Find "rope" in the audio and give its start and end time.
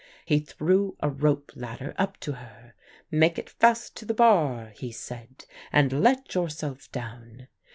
1.11-1.51